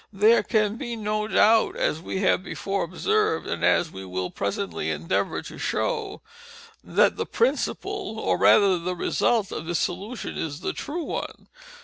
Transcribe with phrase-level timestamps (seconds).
[0.11, 4.89] There can be no doubt, as we have before observed, and as we will presently
[4.89, 6.23] endeavor to show,
[6.83, 11.49] that the principle, or rather the result, of this solution is the true one.